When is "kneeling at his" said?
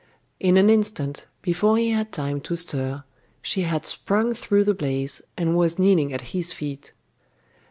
5.77-6.51